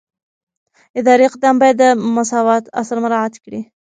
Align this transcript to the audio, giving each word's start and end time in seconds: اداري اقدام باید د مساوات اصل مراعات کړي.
اداري 0.99 1.23
اقدام 1.29 1.55
باید 1.61 1.75
د 1.79 1.83
مساوات 2.15 2.63
اصل 2.81 2.97
مراعات 3.03 3.35
کړي. 3.43 3.61